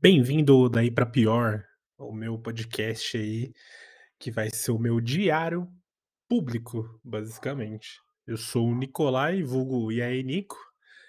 [0.00, 1.64] Bem-vindo daí pra pior,
[1.98, 3.52] o meu podcast aí,
[4.16, 5.68] que vai ser o meu diário
[6.28, 8.00] público, basicamente.
[8.24, 10.56] Eu sou o Nicolai, vulgo e aí Nico,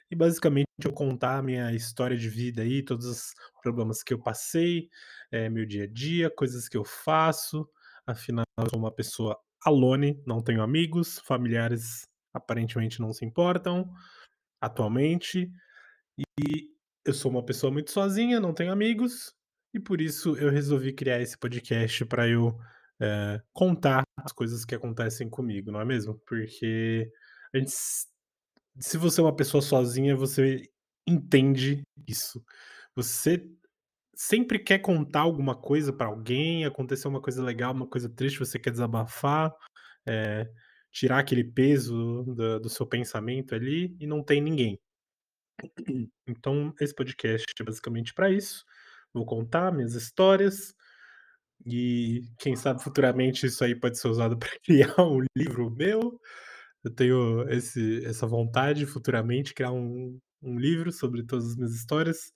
[0.10, 4.17] e basicamente eu contar a minha história de vida aí, todos os problemas que eu
[4.17, 4.90] passei,
[5.31, 7.69] eh, meu dia a dia, coisas que eu faço.
[8.08, 13.87] Afinal, eu sou uma pessoa alone, não tenho amigos, familiares aparentemente não se importam
[14.60, 15.51] atualmente.
[16.17, 19.34] E eu sou uma pessoa muito sozinha, não tenho amigos,
[19.73, 22.57] e por isso eu resolvi criar esse podcast para eu,
[23.02, 26.16] eh, contar as coisas que acontecem comigo, não é mesmo?
[26.27, 27.12] Porque
[27.54, 27.71] a gente
[28.80, 30.63] se você é uma pessoa sozinha, você
[31.07, 32.43] entende isso.
[32.95, 33.48] Você
[34.16, 38.59] sempre quer contar alguma coisa para alguém, aconteceu uma coisa legal, uma coisa triste, você
[38.59, 39.54] quer desabafar,
[40.07, 40.49] eh,
[40.91, 44.79] tirar aquele peso da do seu pensamento ali, e não tem ninguém.
[46.27, 48.63] Então, esse podcast é basicamente para isso.
[49.13, 50.73] Vou contar minhas histórias
[51.66, 56.20] e quem sabe futuramente isso aí pode ser usado para criar um livro meu.
[56.84, 62.34] Eu tenho esse essa vontade futuramente criar um um livro sobre todas as minhas histórias.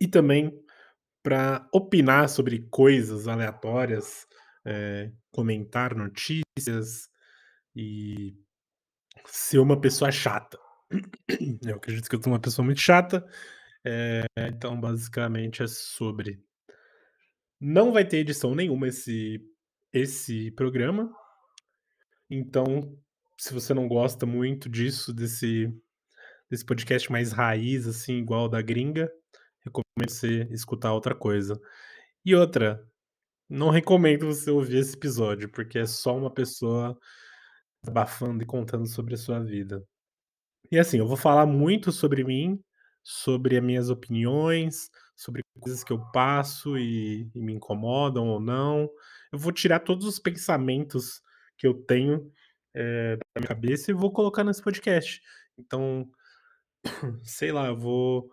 [0.00, 0.52] E também
[1.22, 4.26] para opinar sobre coisas aleatórias,
[4.64, 7.08] eh, comentar notícias
[7.74, 8.34] e
[9.26, 10.58] ser uma pessoa chata.
[11.66, 13.24] Eu acredito que eu sou uma pessoa muito chata,
[13.84, 16.42] eh, então basicamente é sobre
[17.60, 19.40] Não vai ter edição nenhuma esse
[19.92, 21.10] esse programa.
[22.30, 22.96] Então,
[23.38, 25.68] se você não gosta muito disso, desse
[26.50, 29.10] desse podcast mais raiz, assim, igual da gringa,
[29.64, 31.60] recomendo você escutar outra coisa.
[32.24, 32.84] E outra,
[33.48, 36.98] não recomendo você ouvir esse episódio, porque é só uma pessoa
[37.82, 39.84] desabafando e contando sobre a sua vida.
[40.70, 42.62] E assim, eu vou falar muito sobre mim,
[43.02, 48.88] sobre as minhas opiniões, sobre coisas que eu passo e e me incomodam ou não.
[49.32, 51.20] Eu vou tirar todos os pensamentos
[51.58, 52.30] que eu tenho,
[52.74, 55.20] eh, da minha cabeça e vou colocar nesse podcast.
[55.58, 56.08] Então,
[57.24, 58.30] sei lá, eu vou,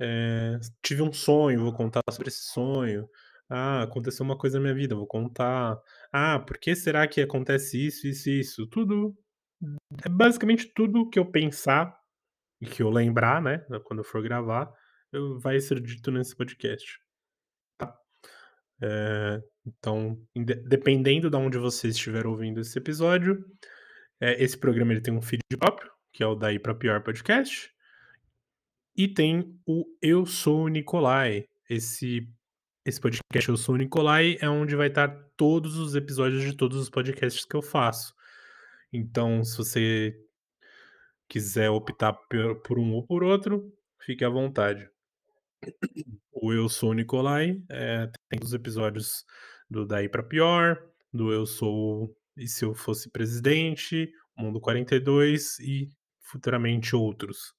[0.00, 3.08] eh, tive um sonho, vou contar sobre esse sonho.
[3.50, 5.78] Ah, aconteceu uma coisa na minha vida, vou contar.
[6.12, 8.66] Ah, por que será que acontece isso, isso isso?
[8.68, 9.16] Tudo
[10.04, 11.96] é basicamente tudo que eu pensar
[12.60, 14.72] e que eu lembrar, né, quando eu for gravar,
[15.40, 16.98] vai ser dito nesse podcast,
[17.78, 17.96] tá.
[18.82, 20.20] Eh, então,
[20.68, 23.44] dependendo da onde você estiver ouvindo esse episódio,
[24.20, 27.70] eh, esse programa ele tem um feed próprio, que é o Daí pra Pior podcast.
[28.96, 31.44] E tem o Eu Sou o Nicolai.
[31.68, 32.26] Esse
[32.86, 36.78] esse podcast Eu Sou o Nicolai é onde vai estar todos os episódios de todos
[36.78, 38.15] os podcasts que eu faço.
[38.92, 40.16] Então, se você
[41.28, 44.88] quiser optar por um ou por outro, fique à vontade.
[46.32, 49.24] O Eu Sou Nicolai, eh, tem os episódios
[49.70, 50.78] do Daí pra Pior,
[51.12, 55.88] do Eu Sou e Se Eu Fosse Presidente, Mundo 42 e
[56.20, 57.54] futuramente outros.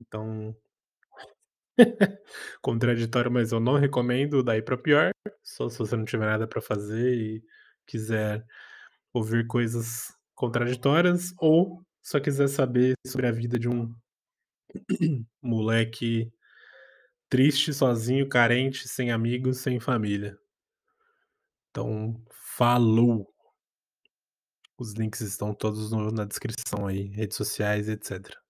[0.00, 0.54] Então
[2.62, 5.10] contraditório, mas eu não recomendo Daí pra Pior,
[5.42, 7.42] só se você não tiver nada pra fazer e
[7.86, 8.44] quiser
[9.12, 13.94] ouvir coisas contraditórias ou só quiser saber sobre a vida de um
[15.42, 16.32] moleque
[17.28, 20.38] triste, sozinho, carente, sem amigos, sem família.
[21.70, 22.22] Então,
[22.56, 23.32] falou!
[24.76, 28.41] Os links estão todos no na descrição aí, redes sociais, etcétera.